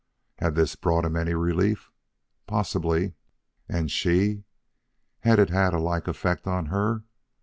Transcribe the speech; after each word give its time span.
Had 0.39 0.55
this 0.55 0.75
brought 0.75 1.05
him 1.05 1.15
any 1.15 1.35
relief? 1.35 1.91
Possibly. 2.47 3.13
And 3.69 3.91
she? 3.91 4.45
Had 5.19 5.37
it 5.37 5.51
had 5.51 5.75
a 5.75 5.79
like 5.79 6.07
effect 6.07 6.47
on 6.47 6.65
her? 6.73 7.03